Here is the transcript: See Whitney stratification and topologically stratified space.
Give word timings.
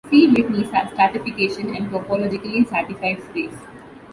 See 0.09 0.25
Whitney 0.25 0.65
stratification 0.65 1.75
and 1.75 1.91
topologically 1.91 2.65
stratified 2.65 3.21
space. 3.21 3.53